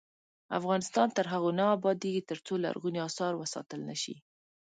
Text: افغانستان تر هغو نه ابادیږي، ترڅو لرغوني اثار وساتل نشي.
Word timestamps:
افغانستان 0.59 1.07
تر 1.17 1.25
هغو 1.33 1.49
نه 1.59 1.65
ابادیږي، 1.77 2.27
ترڅو 2.29 2.53
لرغوني 2.65 2.99
اثار 3.09 3.33
وساتل 3.37 3.79
نشي. 3.89 4.15